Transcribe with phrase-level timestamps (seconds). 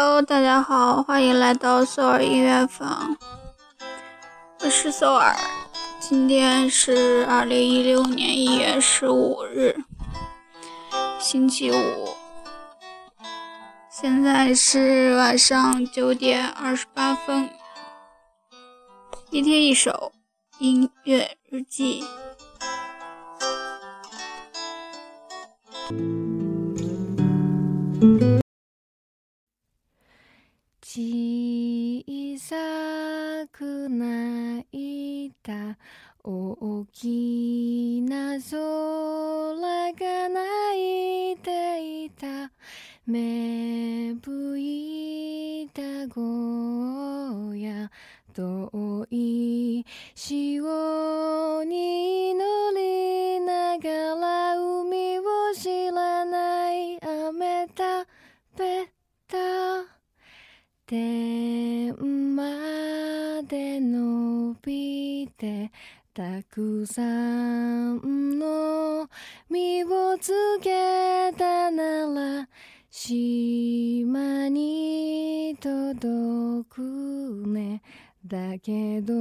[0.00, 3.16] Hello，大家好，欢迎来到索尔音乐房，
[4.60, 5.34] 我是索尔。
[5.98, 9.76] 今天是二零一六年一月十五日，
[11.18, 12.10] 星期五，
[13.90, 17.50] 现在是晚上九点二十八分。
[19.30, 20.12] 一天一首
[20.60, 22.04] 音乐日记。
[36.24, 42.50] 大きな空が泣いていた
[43.06, 47.90] 芽吹いたゴーヤ
[48.34, 52.44] 遠い潮に乗
[52.76, 55.22] りながら海を
[55.54, 58.06] 知らない雨だ
[58.56, 58.86] べ
[59.26, 59.98] た。
[60.86, 61.94] 天
[62.34, 65.70] まで伸びて
[66.18, 69.08] たくさんの
[69.48, 72.48] 実をつけたなら
[72.90, 76.82] 島に届く
[77.46, 77.82] ね。
[78.26, 79.14] だけど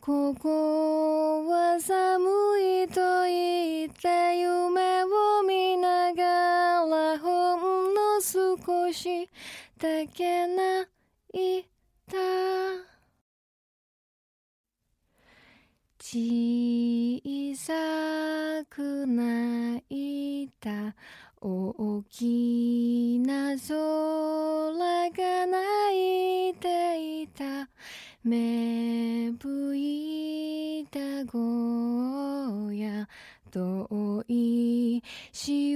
[0.00, 2.30] ここは寒
[2.84, 6.22] いと言って夢を見なが
[6.86, 7.56] らほ
[7.90, 9.28] んの少し
[9.76, 10.88] だけ泣
[11.32, 11.64] い
[12.08, 12.95] た
[16.08, 17.74] 小さ
[18.70, 20.94] く泣いた
[21.40, 27.68] 大きな空が泣いていた。
[28.22, 33.08] 芽吹いたゴーヤ
[33.50, 35.02] 遠い
[35.32, 35.75] 潮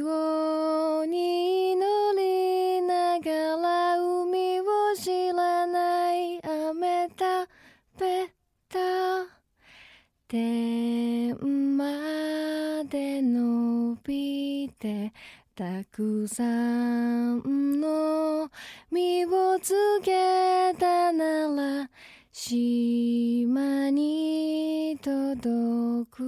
[10.30, 11.34] 天
[11.76, 15.12] まで伸びて
[15.56, 18.48] たくさんの
[18.92, 19.74] 実をつ
[20.04, 21.48] けたな
[21.82, 21.90] ら
[22.30, 26.22] 島に届く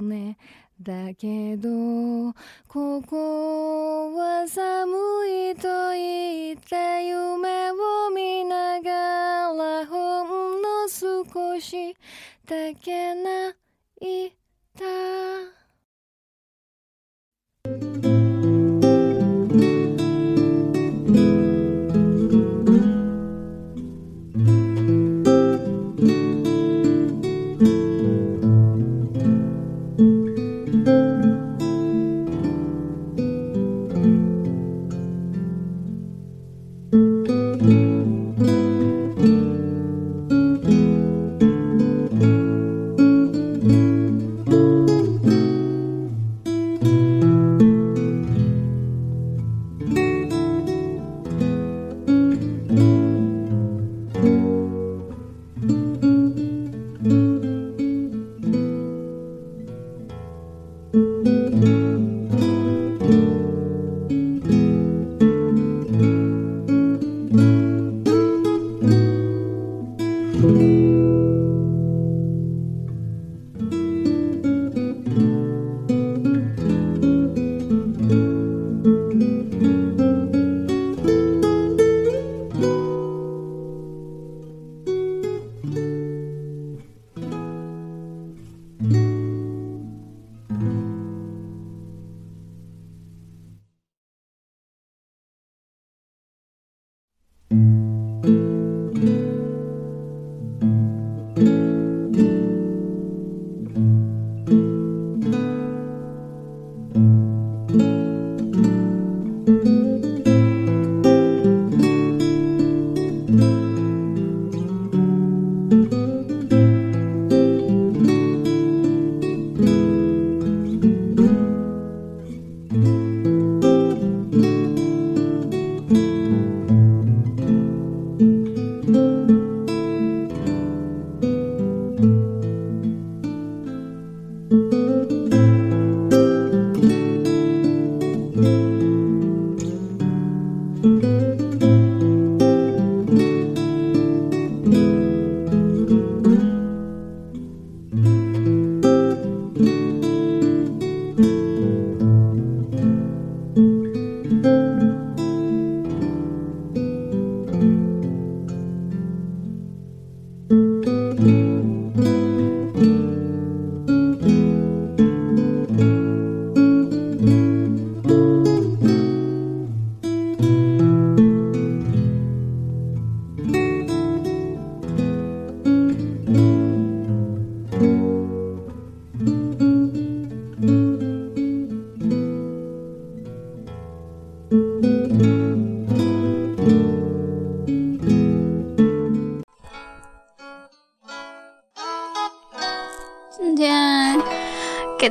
[0.00, 0.38] ね。
[0.80, 1.68] だけど
[2.66, 4.96] ここは寒
[5.50, 8.90] いと言って夢を見なが
[9.52, 10.73] らほんの
[11.22, 11.96] 少し
[12.46, 13.56] だけ泣
[14.00, 14.32] い
[14.76, 15.63] た。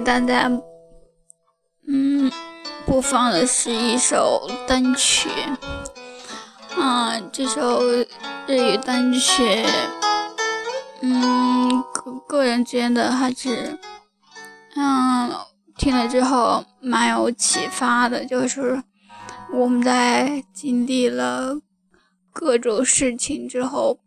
[0.03, 0.51] 大家
[1.87, 2.29] 嗯
[2.85, 5.29] 播放的是一首单曲，
[6.77, 7.81] 嗯，这首
[8.45, 9.65] 日语单曲，
[11.01, 13.79] 嗯，个个人觉得还是，
[14.75, 15.31] 嗯，
[15.77, 18.83] 听了之后蛮有启发的，就是
[19.53, 21.57] 我们在经历了
[22.33, 23.99] 各种事情之后，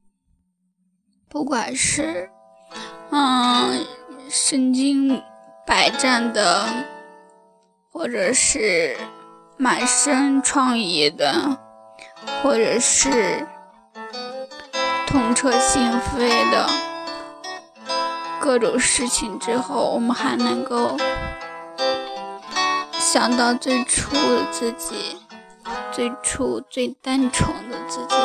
[1.30, 2.28] 不管是，
[3.10, 3.86] 嗯。
[4.28, 5.22] 神经
[5.86, 6.66] 百战的，
[7.92, 8.96] 或者是
[9.56, 11.32] 满身创意的，
[12.42, 13.46] 或者是
[15.06, 16.68] 痛彻心扉的
[18.40, 20.96] 各种事情之后，我们还能够
[22.98, 25.16] 想到最初的自己，
[25.92, 28.16] 最初最单纯的自己。